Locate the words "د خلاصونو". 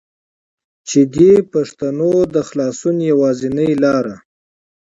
2.33-3.01